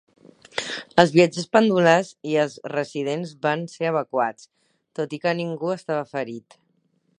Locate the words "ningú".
5.43-5.73